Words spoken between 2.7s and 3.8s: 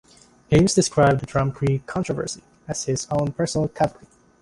his "own personal